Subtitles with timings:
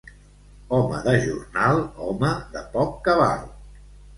[0.77, 3.49] Home de jornal, home de poc cabal.